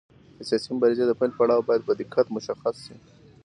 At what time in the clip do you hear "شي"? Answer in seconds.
2.85-2.95